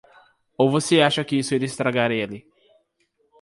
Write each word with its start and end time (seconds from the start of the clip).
Ou 0.57 0.71
você 0.71 0.99
acha 1.01 1.23
que 1.23 1.35
isso 1.35 1.53
iria 1.53 1.67
estragar 1.67 2.09
ele? 2.09 2.47